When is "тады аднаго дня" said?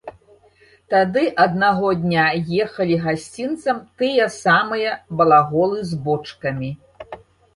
0.93-2.23